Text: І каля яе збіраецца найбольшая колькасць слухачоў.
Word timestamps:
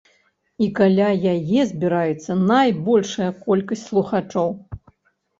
І 0.67 0.67
каля 0.77 1.09
яе 1.33 1.65
збіраецца 1.71 2.37
найбольшая 2.51 3.27
колькасць 3.43 3.83
слухачоў. 3.91 4.49